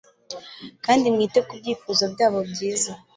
[0.85, 2.91] kandi mwite ku Byifuzo byabo byiza